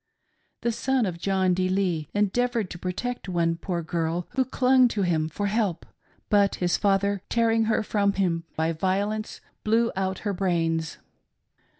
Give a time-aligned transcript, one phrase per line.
[0.61, 1.69] The son of John D.
[1.69, 5.85] Lee endeavored to protect one poor girl who clung to him for help;
[6.27, 10.97] but his father, tearing her from him by violence, blew out her brains.